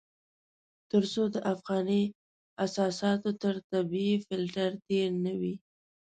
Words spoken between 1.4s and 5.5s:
افغاني اساساتو تر طبيعي فلټر تېر نه